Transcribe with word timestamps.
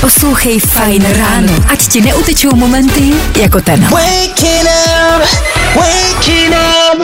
Poslouchej 0.00 0.60
Fajn 0.60 1.06
ráno, 1.14 1.54
ať 1.70 1.80
ti 1.88 2.00
neutečou 2.00 2.56
momenty 2.56 3.14
jako 3.40 3.60
tenhle. 3.60 4.02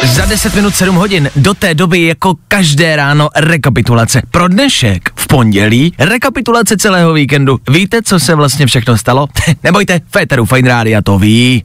Za 0.04 0.24
10 0.24 0.54
minut 0.54 0.74
7 0.74 0.96
hodin, 0.96 1.30
do 1.36 1.54
té 1.54 1.74
doby 1.74 2.02
jako 2.02 2.34
každé 2.48 2.96
ráno 2.96 3.28
rekapitulace. 3.36 4.22
Pro 4.30 4.48
dnešek 4.48 5.10
v 5.14 5.26
pondělí 5.26 5.92
rekapitulace 5.98 6.76
celého 6.76 7.12
víkendu. 7.12 7.58
Víte, 7.70 8.02
co 8.02 8.20
se 8.20 8.34
vlastně 8.34 8.66
všechno 8.66 8.98
stalo? 8.98 9.26
Nebojte, 9.62 10.00
Féteru 10.10 10.44
Fine 10.44 10.68
Rádia 10.68 11.02
to 11.02 11.18
ví. 11.18 11.62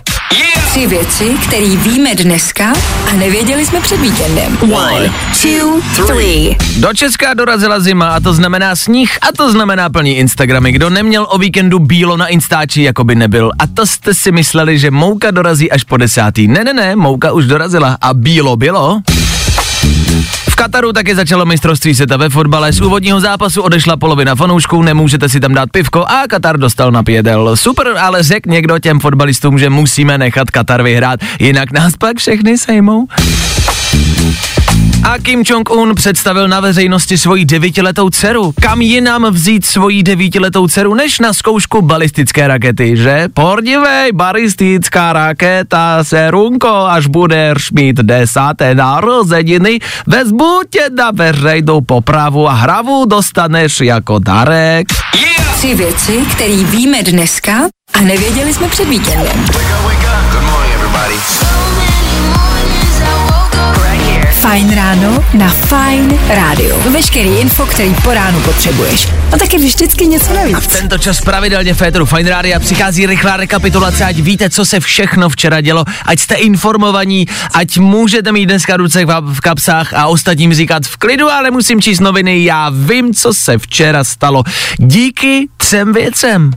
Tři 0.73 0.87
věci, 0.87 1.35
které 1.47 1.75
víme 1.75 2.15
dneska 2.15 2.73
a 3.11 3.13
nevěděli 3.13 3.65
jsme 3.65 3.81
před 3.81 3.99
víkendem. 4.01 4.57
One, 4.61 5.11
two, 5.41 6.05
three. 6.05 6.57
Do 6.79 6.93
Česka 6.93 7.33
dorazila 7.33 7.79
zima 7.79 8.09
a 8.09 8.19
to 8.19 8.33
znamená 8.33 8.75
sníh 8.75 9.17
a 9.21 9.27
to 9.37 9.51
znamená 9.51 9.89
plný 9.89 10.17
Instagramy. 10.17 10.71
Kdo 10.71 10.89
neměl 10.89 11.27
o 11.29 11.37
víkendu 11.37 11.79
bílo 11.79 12.17
na 12.17 12.27
Instači, 12.27 12.81
jako 12.81 13.03
by 13.03 13.15
nebyl. 13.15 13.51
A 13.59 13.67
to 13.67 13.85
jste 13.85 14.13
si 14.13 14.31
mysleli, 14.31 14.79
že 14.79 14.91
Mouka 14.91 15.31
dorazí 15.31 15.71
až 15.71 15.83
po 15.83 15.97
desátý. 15.97 16.47
Ne, 16.47 16.63
ne, 16.63 16.73
ne, 16.73 16.95
Mouka 16.95 17.31
už 17.31 17.45
dorazila 17.45 17.97
a 18.01 18.13
bílo 18.13 18.55
bylo. 18.55 19.01
V 20.53 20.55
Kataru 20.55 20.93
taky 20.93 21.15
začalo 21.15 21.45
mistrovství 21.45 21.95
světa 21.95 22.17
ve 22.17 22.29
fotbale. 22.29 22.73
Z 22.73 22.81
úvodního 22.81 23.19
zápasu 23.19 23.61
odešla 23.61 23.97
polovina 23.97 24.35
fanoušků, 24.35 24.81
nemůžete 24.81 25.29
si 25.29 25.39
tam 25.39 25.53
dát 25.53 25.69
pivko 25.71 26.05
a 26.05 26.27
Katar 26.29 26.57
dostal 26.57 26.91
na 26.91 27.03
pědel. 27.03 27.57
Super, 27.57 27.87
ale 27.99 28.23
řek 28.23 28.45
někdo 28.45 28.79
těm 28.79 28.99
fotbalistům, 28.99 29.59
že 29.59 29.69
musíme 29.69 30.17
nechat 30.17 30.51
Katar 30.51 30.83
vyhrát, 30.83 31.19
jinak 31.39 31.71
nás 31.71 31.93
pak 31.97 32.17
všechny 32.17 32.57
sejmou. 32.57 33.07
A 35.03 35.17
Kim 35.17 35.43
Jong-un 35.45 35.95
představil 35.95 36.47
na 36.47 36.59
veřejnosti 36.59 37.17
svoji 37.17 37.45
devítiletou 37.45 38.09
dceru. 38.09 38.53
Kam 38.61 38.81
jinam 38.81 39.25
vzít 39.31 39.65
svoji 39.65 40.03
devítiletou 40.03 40.67
dceru, 40.67 40.93
než 40.93 41.19
na 41.19 41.33
zkoušku 41.33 41.81
balistické 41.81 42.47
rakety, 42.47 42.97
že? 42.97 43.27
Pordivej, 43.33 44.11
balistická 44.11 45.13
raketa, 45.13 46.03
serunko, 46.03 46.67
až 46.67 47.07
budeš 47.07 47.71
mít 47.71 47.95
desáté 47.95 48.75
narozeniny, 48.75 49.79
vezmu 50.07 50.61
tě 50.69 50.89
na 50.97 51.11
veřejnou 51.11 51.81
popravu 51.81 52.49
a 52.49 52.53
hravu 52.53 53.05
dostaneš 53.05 53.81
jako 53.81 54.19
darek. 54.19 54.87
Tři 55.57 55.75
věci, 55.75 56.19
které 56.31 56.63
víme 56.63 57.03
dneska 57.03 57.53
a 57.93 58.01
nevěděli 58.01 58.53
jsme 58.53 58.67
před 58.67 58.89
víkendem. 58.89 59.45
Fajn 64.53 64.75
ráno 64.75 65.25
na 65.33 65.49
Fajn 65.49 66.19
rádiu. 66.29 66.75
Veškerý 66.91 67.29
info, 67.29 67.65
který 67.65 67.95
po 68.03 68.13
ránu 68.13 68.39
potřebuješ. 68.39 69.07
A 69.31 69.37
taky 69.37 69.57
vždycky 69.57 70.07
něco 70.07 70.33
navíc. 70.33 70.57
V 70.57 70.67
tento 70.67 70.97
čas 70.97 71.21
pravidelně 71.21 71.73
Féteru 71.73 72.05
Fine 72.05 72.29
Radio 72.29 72.59
přichází 72.59 73.05
rychlá 73.05 73.37
rekapitulace, 73.37 74.05
ať 74.05 74.15
víte, 74.15 74.49
co 74.49 74.65
se 74.65 74.79
všechno 74.79 75.29
včera 75.29 75.61
dělo, 75.61 75.85
ať 76.05 76.19
jste 76.19 76.35
informovaní, 76.35 77.27
ať 77.53 77.77
můžete 77.77 78.31
mít 78.31 78.45
dneska 78.45 78.77
ruce 78.77 79.05
v 79.21 79.39
kapsách 79.39 79.93
a 79.93 80.07
ostatním 80.07 80.53
říkat 80.53 80.83
v 80.85 80.97
klidu, 80.97 81.29
ale 81.29 81.51
musím 81.51 81.81
číst 81.81 81.99
noviny, 81.99 82.43
já 82.43 82.71
vím, 82.73 83.13
co 83.13 83.33
se 83.33 83.57
včera 83.57 84.03
stalo. 84.03 84.43
Díky 84.77 85.47
třem 85.57 85.93
věcem. 85.93 86.51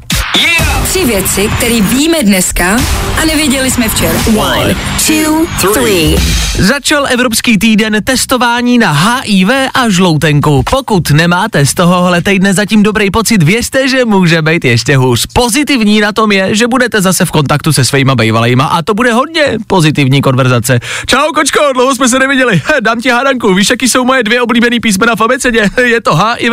Tři 0.89 1.05
věci, 1.05 1.51
které 1.57 1.81
víme 1.81 2.23
dneska 2.23 2.77
a 3.23 3.25
nevěděli 3.25 3.71
jsme 3.71 3.89
včera. 3.89 4.19
One, 4.37 4.77
two, 5.07 5.73
three. 5.73 6.17
Začal 6.59 7.07
Evropský 7.11 7.59
týden 7.59 7.97
testování 8.05 8.79
na 8.79 8.93
HIV 8.93 9.49
a 9.75 9.89
žloutenku. 9.89 10.63
Pokud 10.71 11.11
nemáte 11.11 11.67
z 11.67 11.75
tohohle 11.75 12.23
týdne 12.23 12.55
zatím 12.55 12.83
dobrý 12.83 13.11
pocit, 13.11 13.43
věřte, 13.43 13.89
že 13.89 14.05
může 14.05 14.43
být 14.43 14.65
ještě 14.65 14.97
hůř. 14.97 15.27
Pozitivní 15.33 16.01
na 16.01 16.13
tom 16.13 16.33
je, 16.33 16.55
že 16.55 16.67
budete 16.67 17.03
zase 17.03 17.25
v 17.25 17.31
kontaktu 17.31 17.73
se 17.73 17.85
svýma 17.85 18.15
bejvalejma 18.15 18.65
a 18.65 18.83
to 18.83 18.95
bude 18.95 19.13
hodně 19.13 19.43
pozitivní 19.67 20.23
konverzace. 20.23 20.81
Čau 21.07 21.33
kočko, 21.35 21.61
dlouho 21.75 21.95
jsme 21.95 22.09
se 22.09 22.19
neviděli. 22.19 22.63
Dám 22.81 23.01
ti 23.01 23.11
hádanku, 23.11 23.55
víš, 23.55 23.71
jaký 23.71 23.89
jsou 23.89 24.05
moje 24.05 24.23
dvě 24.23 24.43
oblíbené 24.43 24.77
písmena 24.83 25.17
v 25.17 25.21
abecedě? 25.21 25.69
Je 25.85 26.01
to 26.01 26.17
HIV. 26.17 26.53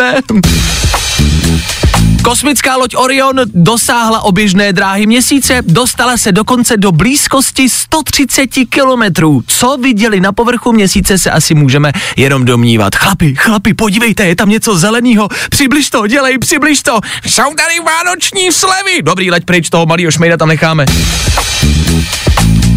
Kosmická 2.23 2.75
loď 2.75 2.95
Orion 2.95 3.35
dosáhla 3.45 4.22
oběžné 4.22 4.73
dráhy 4.73 5.06
měsíce, 5.06 5.61
dostala 5.61 6.17
se 6.17 6.31
dokonce 6.31 6.78
do 6.78 6.91
blízkosti 6.91 7.69
130 7.69 8.47
kilometrů. 8.69 9.44
Co 9.47 9.78
viděli 9.78 10.19
na 10.19 10.31
povrchu 10.31 10.72
měsíce 10.72 11.17
se 11.17 11.31
asi 11.31 11.56
můžeme 11.56 11.91
jenom 12.17 12.45
domnívat. 12.45 12.95
Chlapi, 12.95 13.35
chlapi, 13.35 13.73
podívejte, 13.73 14.25
je 14.25 14.35
tam 14.35 14.50
něco 14.50 14.78
zeleného. 14.78 15.28
Přibliž 15.50 15.89
to, 15.89 16.07
dělej, 16.07 16.38
přibliž 16.38 16.84
to. 16.84 17.00
Jsou 17.25 17.44
tady 17.44 17.79
vánoční 17.85 18.51
slevy. 18.51 19.01
Dobrý, 19.01 19.31
leď 19.31 19.45
pryč, 19.45 19.69
toho 19.69 19.85
malýho 19.85 20.11
šmejda 20.11 20.38
tam 20.38 20.47
necháme. 20.47 20.85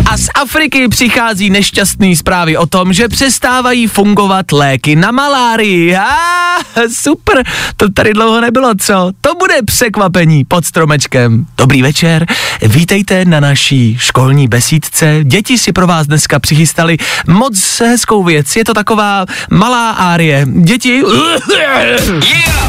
A 0.07 0.19
z 0.19 0.29
Afriky 0.35 0.89
přichází 0.89 1.51
nešťastný 1.51 2.17
zprávy 2.17 2.57
o 2.57 2.67
tom, 2.67 2.93
že 2.93 3.09
přestávají 3.09 3.87
fungovat 3.87 4.53
léky 4.53 4.97
na 4.97 5.11
malárii. 5.11 5.97
Ah, 5.97 6.56
super, 6.93 7.43
to 7.77 7.89
tady 7.89 8.13
dlouho 8.13 8.41
nebylo, 8.41 8.75
co? 8.81 9.13
To 9.21 9.35
bude 9.35 9.55
překvapení 9.65 10.45
pod 10.45 10.65
stromečkem. 10.65 11.47
Dobrý 11.59 11.83
večer, 11.83 12.27
vítejte 12.63 13.25
na 13.25 13.41
naší 13.41 13.97
školní 13.99 14.49
besídce. 14.49 15.21
Děti 15.23 15.59
si 15.59 15.73
pro 15.73 15.87
vás 15.87 16.07
dneska 16.07 16.39
přichystali 16.39 16.97
moc 17.27 17.81
hezkou 17.81 18.25
věc. 18.25 18.57
Je 18.57 18.65
to 18.65 18.75
taková 18.75 19.27
malá 19.51 19.91
árie. 19.91 20.47
Děti... 20.51 21.03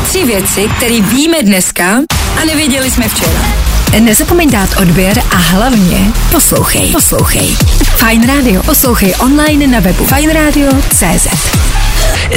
Tři 0.07 0.25
věci, 0.25 0.69
které 0.77 1.01
víme 1.01 1.37
dneska 1.43 1.97
a 2.41 2.45
nevěděli 2.45 2.91
jsme 2.91 3.09
včera. 3.09 3.67
Nezapomeň 3.99 4.51
dát 4.51 4.69
odběr 4.81 5.21
a 5.31 5.35
hlavně 5.35 6.11
poslouchej. 6.31 6.91
Poslouchej. 6.91 7.55
Fajn 7.83 8.27
Radio. 8.27 8.63
Poslouchej 8.63 9.13
online 9.19 9.67
na 9.67 9.79
webu 9.79 10.05
fajnradio.cz 10.05 11.66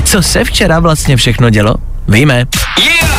Co 0.05 0.23
se 0.23 0.45
včera 0.45 0.81
vlastně 0.81 1.17
všechno 1.17 1.51
dělo? 1.51 1.75
Víme. 2.09 2.47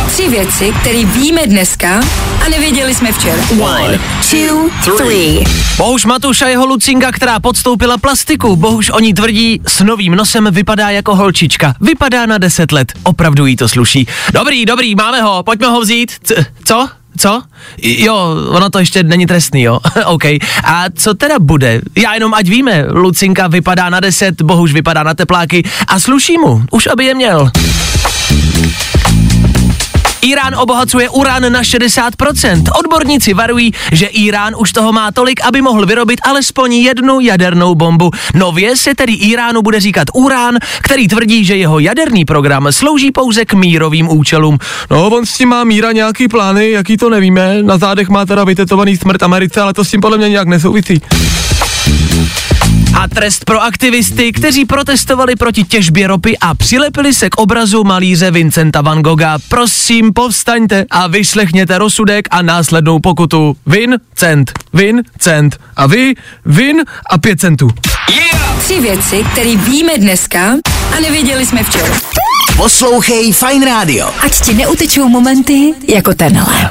Tři 0.07 0.29
věci, 0.29 0.73
které 0.81 1.05
víme 1.05 1.47
dneska 1.47 2.01
a 2.45 2.49
nevěděli 2.49 2.95
jsme 2.95 3.11
včera. 3.11 3.43
One, 3.59 3.99
two, 4.31 4.69
three. 4.97 5.43
Bohuž 5.77 6.05
Matuš 6.05 6.41
a 6.41 6.47
jeho 6.47 6.65
Lucinka, 6.65 7.11
která 7.11 7.39
podstoupila 7.39 7.97
plastiku. 7.97 8.55
Bohuž 8.55 8.89
oni 8.89 9.13
tvrdí, 9.13 9.61
s 9.67 9.83
novým 9.83 10.15
nosem 10.15 10.47
vypadá 10.51 10.89
jako 10.89 11.15
holčička. 11.15 11.73
Vypadá 11.81 12.25
na 12.25 12.37
10 12.37 12.71
let. 12.71 12.93
Opravdu 13.03 13.45
jí 13.45 13.55
to 13.55 13.67
sluší. 13.69 14.07
Dobrý, 14.33 14.65
dobrý, 14.65 14.95
máme 14.95 15.21
ho, 15.21 15.43
pojďme 15.43 15.67
ho 15.67 15.81
vzít. 15.81 16.11
C- 16.23 16.45
co? 16.65 16.89
Co? 17.17 17.41
Jo, 17.81 18.35
ono 18.49 18.69
to 18.69 18.79
ještě 18.79 19.03
není 19.03 19.25
trestný, 19.25 19.61
jo. 19.61 19.79
OK. 20.05 20.25
A 20.63 20.85
co 20.95 21.13
teda 21.13 21.39
bude? 21.39 21.81
Já 21.97 22.13
jenom 22.13 22.33
ať 22.33 22.49
víme, 22.49 22.85
Lucinka 22.89 23.47
vypadá 23.47 23.89
na 23.89 23.99
10, 23.99 24.41
Bohuž 24.41 24.73
vypadá 24.73 25.03
na 25.03 25.13
tepláky 25.13 25.63
a 25.87 25.99
sluší 25.99 26.37
mu, 26.37 26.63
už 26.71 26.87
aby 26.87 27.05
je 27.05 27.15
měl. 27.15 27.51
Irán 30.21 30.55
obohacuje 30.55 31.09
uran 31.09 31.51
na 31.51 31.61
60%. 31.61 32.63
Odborníci 32.79 33.33
varují, 33.33 33.73
že 33.91 34.05
Irán 34.05 34.53
už 34.57 34.71
toho 34.71 34.91
má 34.91 35.11
tolik, 35.11 35.41
aby 35.43 35.61
mohl 35.61 35.85
vyrobit 35.85 36.19
alespoň 36.23 36.73
jednu 36.73 37.19
jadernou 37.19 37.75
bombu. 37.75 38.11
Nově 38.33 38.77
se 38.77 38.95
tedy 38.95 39.13
Iránu 39.13 39.61
bude 39.61 39.79
říkat 39.79 40.07
urán, 40.13 40.57
který 40.81 41.07
tvrdí, 41.07 41.45
že 41.45 41.55
jeho 41.55 41.79
jaderný 41.79 42.25
program 42.25 42.67
slouží 42.71 43.11
pouze 43.11 43.45
k 43.45 43.53
mírovým 43.53 44.09
účelům. 44.09 44.57
No, 44.91 45.07
on 45.07 45.25
s 45.25 45.37
tím 45.37 45.49
má 45.49 45.63
míra 45.63 45.91
nějaký 45.91 46.27
plány, 46.27 46.71
jaký 46.71 46.97
to 46.97 47.09
nevíme. 47.09 47.63
Na 47.63 47.77
zádech 47.77 48.09
má 48.09 48.25
teda 48.25 48.43
vytetovaný 48.43 48.97
smrt 48.97 49.23
Americe, 49.23 49.61
ale 49.61 49.73
to 49.73 49.85
s 49.85 49.91
tím 49.91 50.01
podle 50.01 50.17
mě 50.17 50.29
nějak 50.29 50.47
nesouvisí. 50.47 51.01
A 52.95 53.07
trest 53.07 53.45
pro 53.45 53.61
aktivisty, 53.61 54.31
kteří 54.31 54.65
protestovali 54.65 55.35
proti 55.35 55.63
těžbě 55.63 56.07
ropy 56.07 56.37
a 56.37 56.55
přilepili 56.55 57.13
se 57.13 57.29
k 57.29 57.35
obrazu 57.37 57.83
malíře 57.83 58.31
Vincenta 58.31 58.81
van 58.81 59.01
Gogha. 59.01 59.37
Prosím, 59.49 60.13
povstaňte 60.13 60.85
a 60.89 61.07
vyslechněte 61.07 61.77
rozsudek 61.77 62.27
a 62.31 62.41
následnou 62.41 62.99
pokutu. 62.99 63.57
Vin, 63.67 63.97
cent, 64.15 64.51
vin, 64.73 65.03
cent. 65.19 65.59
A 65.75 65.87
vy, 65.87 66.13
vin 66.45 66.83
a 67.09 67.17
pět 67.17 67.39
centů. 67.39 67.69
Tři 68.59 68.79
věci, 68.79 69.25
které 69.31 69.55
víme 69.55 69.97
dneska 69.97 70.53
a 70.97 70.99
nevěděli 70.99 71.45
jsme 71.45 71.63
včera. 71.63 71.95
Poslouchej 72.57 73.33
Fine 73.33 73.65
Radio. 73.65 74.11
Ať 74.19 74.41
ti 74.41 74.53
neutečou 74.53 75.09
momenty 75.09 75.73
jako 75.87 76.13
tenhle. 76.13 76.69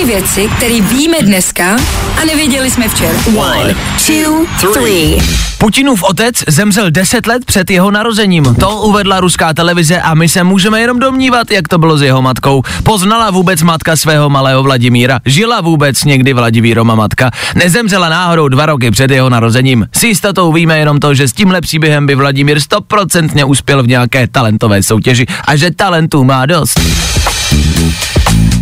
Tři 0.00 0.06
věci, 0.06 0.48
které 0.56 0.80
víme 0.80 1.16
dneska 1.22 1.76
a 2.22 2.24
nevěděli 2.26 2.70
jsme 2.70 2.88
včera. 2.88 3.18
One, 3.36 3.74
two, 4.06 4.72
three. 4.72 5.18
Putinův 5.58 6.02
otec 6.02 6.44
zemřel 6.48 6.90
10 6.90 7.26
let 7.26 7.44
před 7.44 7.70
jeho 7.70 7.90
narozením. 7.90 8.54
To 8.54 8.80
uvedla 8.80 9.20
ruská 9.20 9.54
televize 9.54 10.00
a 10.00 10.14
my 10.14 10.28
se 10.28 10.44
můžeme 10.44 10.80
jenom 10.80 10.98
domnívat, 10.98 11.50
jak 11.50 11.68
to 11.68 11.78
bylo 11.78 11.98
s 11.98 12.02
jeho 12.02 12.22
matkou. 12.22 12.62
Poznala 12.82 13.30
vůbec 13.30 13.62
matka 13.62 13.96
svého 13.96 14.30
malého 14.30 14.62
Vladimíra? 14.62 15.20
Žila 15.24 15.60
vůbec 15.60 16.04
někdy 16.04 16.32
Vladimíroma 16.32 16.94
matka? 16.94 17.30
Nezemřela 17.54 18.08
náhodou 18.08 18.48
dva 18.48 18.66
roky 18.66 18.90
před 18.90 19.10
jeho 19.10 19.30
narozením. 19.30 19.86
S 19.92 20.04
jistotou 20.04 20.52
víme 20.52 20.78
jenom 20.78 21.00
to, 21.00 21.14
že 21.14 21.28
s 21.28 21.32
tímhle 21.32 21.60
příběhem 21.60 22.06
by 22.06 22.14
Vladimír 22.14 22.60
stoprocentně 22.60 23.44
uspěl 23.44 23.82
v 23.82 23.88
nějaké 23.88 24.28
talentové 24.28 24.82
soutěži 24.82 25.26
a 25.44 25.56
že 25.56 25.70
talentů 25.70 26.24
má 26.24 26.46
dost. 26.46 26.80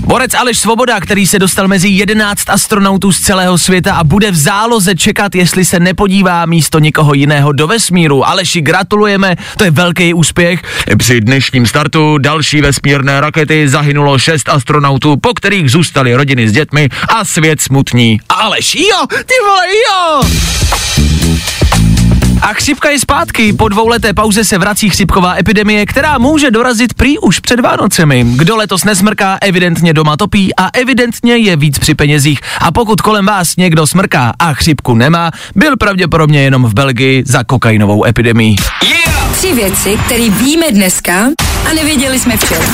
Borec 0.09 0.35
Aleš 0.35 0.59
Svoboda, 0.59 1.01
který 1.01 1.27
se 1.27 1.39
dostal 1.39 1.69
mezi 1.69 1.89
11 1.89 2.51
astronautů 2.51 3.13
z 3.13 3.21
celého 3.21 3.59
světa 3.59 3.95
a 3.95 4.05
bude 4.05 4.31
v 4.31 4.37
záloze 4.37 4.95
čekat, 4.95 5.35
jestli 5.35 5.65
se 5.65 5.81
nepodívá 5.81 6.47
místo 6.47 6.79
někoho 6.79 7.15
jiného 7.15 7.53
do 7.53 7.67
vesmíru. 7.67 8.29
Aleši, 8.29 8.61
gratulujeme, 8.61 9.37
to 9.59 9.65
je 9.65 9.71
velký 9.71 10.15
úspěch. 10.15 10.63
Při 10.99 11.21
dnešním 11.21 11.67
startu 11.67 12.19
další 12.19 12.61
vesmírné 12.61 13.21
rakety 13.21 13.69
zahynulo 13.69 14.19
šest 14.19 14.49
astronautů, 14.49 15.17
po 15.17 15.35
kterých 15.35 15.71
zůstaly 15.71 16.15
rodiny 16.15 16.49
s 16.49 16.53
dětmi 16.53 16.89
a 17.09 17.25
svět 17.25 17.61
smutní. 17.61 18.21
Aleš, 18.29 18.75
jo, 18.75 19.07
ty 19.11 19.35
vole, 19.47 19.67
jo! 19.69 20.68
A 22.43 22.55
chřipka 22.55 22.91
je 22.91 22.99
zpátky. 22.99 23.53
Po 23.53 23.69
dvouleté 23.69 24.15
pauze 24.15 24.45
se 24.45 24.59
vrací 24.59 24.91
chřipková 24.91 25.37
epidemie, 25.39 25.87
která 25.87 26.19
může 26.19 26.51
dorazit 26.51 26.95
prý 26.95 27.19
už 27.19 27.41
před 27.41 27.61
Vánocemi. 27.61 28.27
Kdo 28.37 28.57
letos 28.57 28.85
nesmrká, 28.85 29.39
evidentně 29.43 29.93
doma 29.93 30.17
topí 30.17 30.57
a 30.57 30.69
evidentně 30.73 31.37
je 31.37 31.57
víc 31.57 31.79
při 31.79 31.95
penězích. 31.95 32.41
A 32.61 32.73
pokud 32.73 33.01
kolem 33.01 33.27
vás 33.27 33.57
někdo 33.57 33.87
smrká 33.87 34.33
a 34.39 34.55
chřipku 34.55 34.95
nemá, 34.95 35.31
byl 35.55 35.77
pravděpodobně 35.77 36.43
jenom 36.43 36.65
v 36.65 36.75
Belgii 36.75 37.23
za 37.27 37.45
kokainovou 37.45 38.05
epidemii. 38.05 38.57
Yeah! 38.85 39.33
Tři 39.33 39.53
věci, 39.53 39.99
které 40.07 40.31
víme 40.31 40.67
dneska 40.71 41.15
a 41.71 41.73
nevěděli 41.75 42.19
jsme 42.19 42.37
včera. 42.37 42.65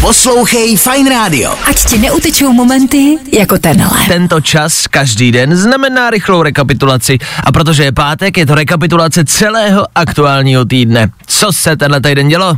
Poslouchej 0.00 0.76
Fine 0.76 1.10
Radio. 1.10 1.54
Ať 1.64 1.84
ti 1.84 1.98
neutečou 1.98 2.52
momenty 2.52 3.18
jako 3.32 3.58
tenhle. 3.58 3.98
Tento 4.08 4.40
čas 4.40 4.86
každý 4.86 5.32
den 5.32 5.56
znamená 5.56 6.10
rychlou 6.10 6.42
rekapitulaci 6.42 7.18
a 7.44 7.52
protože 7.52 7.84
je 7.84 7.92
pátek, 7.92 8.36
je 8.38 8.46
to 8.46 8.54
rekapitulace 8.54 9.24
celého 9.24 9.86
aktuálního 9.94 10.64
týdne. 10.64 11.10
Co 11.26 11.52
se 11.52 11.76
tenhle 11.76 12.00
týden 12.00 12.28
dělo? 12.28 12.54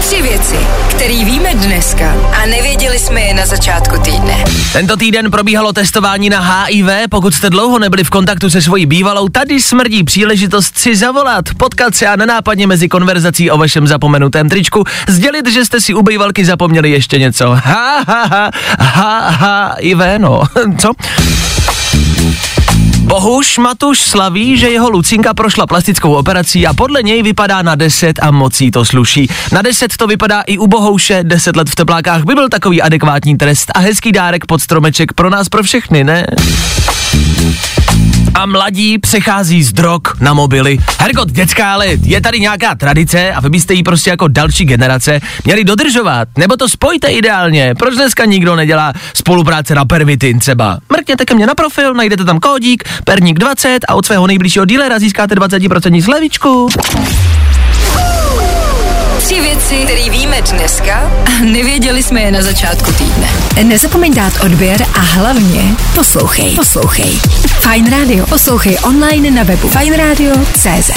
Tři 0.00 0.22
věci, 0.22 0.56
které 0.90 1.24
víme 1.24 1.43
dneska 1.64 2.14
a 2.42 2.46
nevěděli 2.46 2.98
jsme 2.98 3.20
je 3.20 3.34
na 3.34 3.46
začátku 3.46 3.98
týdne. 3.98 4.44
Tento 4.72 4.96
týden 4.96 5.30
probíhalo 5.30 5.72
testování 5.72 6.30
na 6.30 6.40
HIV. 6.40 6.86
Pokud 7.10 7.34
jste 7.34 7.50
dlouho 7.50 7.78
nebyli 7.78 8.04
v 8.04 8.10
kontaktu 8.10 8.50
se 8.50 8.62
svojí 8.62 8.86
bývalou, 8.86 9.28
tady 9.28 9.60
smrdí 9.60 10.04
příležitost 10.04 10.78
si 10.78 10.96
zavolat, 10.96 11.44
potkat 11.56 11.94
se 11.94 12.06
a 12.06 12.16
nenápadně 12.16 12.66
mezi 12.66 12.88
konverzací 12.88 13.50
o 13.50 13.58
vašem 13.58 13.86
zapomenutém 13.86 14.48
tričku 14.48 14.84
sdělit, 15.08 15.46
že 15.46 15.64
jste 15.64 15.80
si 15.80 15.94
u 15.94 16.02
bývalky 16.02 16.44
zapomněli 16.44 16.90
ještě 16.90 17.18
něco. 17.18 17.50
Ha, 17.50 18.04
ha, 18.06 18.24
ha, 18.24 18.50
ha, 18.78 19.30
ha, 19.30 19.76
HIV, 19.80 19.98
no. 20.18 20.42
Co? 20.78 20.92
Bohuš 23.24 23.58
Matuš 23.58 24.02
slaví, 24.02 24.56
že 24.56 24.70
jeho 24.70 24.90
Lucinka 24.90 25.34
prošla 25.34 25.66
plastickou 25.66 26.14
operací 26.14 26.66
a 26.66 26.74
podle 26.74 27.02
něj 27.02 27.22
vypadá 27.22 27.62
na 27.62 27.74
10 27.74 28.18
a 28.22 28.30
mocí 28.30 28.70
to 28.70 28.84
sluší. 28.84 29.30
Na 29.52 29.62
10 29.62 29.96
to 29.96 30.06
vypadá 30.06 30.40
i 30.40 30.58
u 30.58 30.66
Bohouše, 30.66 31.20
10 31.22 31.56
let 31.56 31.68
v 31.70 31.74
teplákách 31.74 32.24
by 32.24 32.34
byl 32.34 32.48
takový 32.48 32.82
adekvátní 32.82 33.36
trest 33.36 33.70
a 33.74 33.78
hezký 33.78 34.12
dárek 34.12 34.46
pod 34.46 34.62
stromeček 34.62 35.12
pro 35.12 35.30
nás 35.30 35.48
pro 35.48 35.62
všechny, 35.62 36.04
ne? 36.04 36.26
A 38.34 38.46
mladí 38.46 38.98
přechází 38.98 39.62
z 39.62 39.72
drog 39.72 40.00
na 40.20 40.34
mobily. 40.34 40.78
Hergot, 41.00 41.30
dětská, 41.30 41.72
ale 41.72 41.86
je 41.86 42.20
tady 42.20 42.40
nějaká 42.40 42.74
tradice 42.74 43.32
a 43.32 43.40
vy 43.40 43.48
byste 43.48 43.74
ji 43.74 43.82
prostě 43.82 44.10
jako 44.10 44.28
další 44.28 44.64
generace 44.64 45.20
měli 45.44 45.64
dodržovat, 45.64 46.28
nebo 46.38 46.56
to 46.56 46.68
spojte 46.68 47.08
ideálně. 47.08 47.74
Proč 47.78 47.94
dneska 47.94 48.24
nikdo 48.24 48.56
nedělá 48.56 48.92
spolupráce 49.14 49.74
na 49.74 49.84
pervitin 49.84 50.38
třeba? 50.38 50.78
Mrkněte 50.92 51.24
ke 51.24 51.34
mně 51.34 51.46
na 51.46 51.54
profil, 51.54 51.94
najdete 51.94 52.24
tam 52.24 52.40
kódík, 52.40 52.84
perník 53.04 53.38
20 53.38 53.78
a 53.88 53.94
od 53.94 54.06
svého 54.06 54.26
nejbližšího 54.26 54.64
dílera 54.64 54.98
získáte 54.98 55.34
20% 55.34 56.04
slevičku. 56.04 56.68
Věci, 59.70 59.84
které 59.84 60.10
víme 60.10 60.42
dneska 60.42 61.12
a 61.26 61.44
nevěděli 61.44 62.02
jsme 62.02 62.22
je 62.22 62.32
na 62.32 62.42
začátku 62.42 62.92
týdne. 62.92 63.28
Nezapomeň 63.62 64.14
dát 64.14 64.32
odběr 64.44 64.86
a 64.94 65.00
hlavně 65.00 65.62
poslouchej. 65.94 66.54
Poslouchej. 66.54 67.20
Fine 67.60 67.90
Radio. 67.90 68.26
Poslouchej 68.26 68.78
online 68.82 69.30
na 69.30 69.42
webu 69.42 69.68
fajnradio.cz. 69.68 70.90